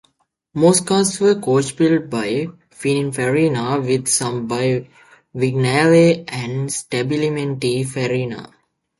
Most 0.55 0.87
cars 0.87 1.19
were 1.19 1.35
coachbuilt 1.35 2.09
by 2.09 2.47
Pinin 2.71 3.13
Farina 3.13 3.79
with 3.79 4.07
some 4.07 4.47
by 4.47 4.87
Vignale 5.35 6.23
and 6.27 6.69
Stabilimenti 6.69 7.85
Farina. 7.87 8.51